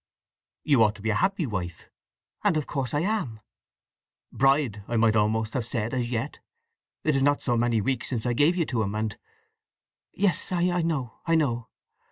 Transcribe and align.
"You 0.63 0.81
ought 0.81 0.95
to 0.95 1.01
be 1.03 1.11
a 1.11 1.21
happy 1.21 1.45
wife." 1.45 1.91
"And 2.43 2.57
of 2.57 2.65
course 2.65 2.91
I 2.91 3.01
am." 3.01 3.39
"Bride, 4.31 4.83
I 4.87 4.97
might 4.97 5.15
almost 5.15 5.53
have 5.53 5.63
said, 5.63 5.93
as 5.93 6.09
yet. 6.09 6.39
It 7.03 7.15
is 7.15 7.21
not 7.21 7.43
so 7.43 7.55
many 7.55 7.81
weeks 7.81 8.07
since 8.07 8.25
I 8.25 8.33
gave 8.33 8.57
you 8.57 8.65
to 8.65 8.81
him, 8.81 8.95
and—" 8.95 9.19
"Yes, 10.11 10.51
I 10.51 10.81
know! 10.81 11.19
I 11.27 11.35
know!" 11.35 11.67